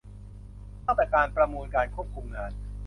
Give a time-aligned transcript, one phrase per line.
[0.85, 2.51] ตั้งแต่การประมูล การควบคุมงาน